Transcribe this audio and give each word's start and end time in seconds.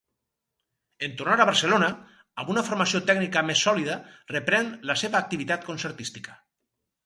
En 1.07 1.11
tornar 1.19 1.37
a 1.43 1.45
Barcelona, 1.49 1.89
amb 2.45 2.49
una 2.55 2.65
formació 2.71 3.03
tècnica 3.11 3.45
més 3.53 3.61
sòlida, 3.69 4.01
reprèn 4.35 4.75
la 4.93 4.99
seva 5.07 5.23
activitat 5.25 5.71
concertística. 5.73 6.39